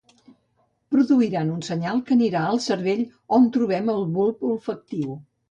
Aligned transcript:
Produiran 0.95 1.51
un 1.55 1.59
senyal 1.67 2.01
que 2.07 2.15
anirà 2.15 2.41
al 2.53 2.63
cervell 2.69 3.05
on 3.39 3.47
trobem 3.59 3.95
el 3.97 4.03
bulb 4.19 4.43
olfactiu 4.51 5.17